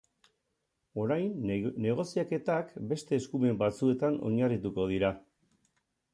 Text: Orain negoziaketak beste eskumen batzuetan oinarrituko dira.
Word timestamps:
Orain 1.03 1.35
negoziaketak 1.85 2.73
beste 2.95 3.19
eskumen 3.19 3.61
batzuetan 3.61 4.19
oinarrituko 4.33 4.89
dira. 4.95 5.15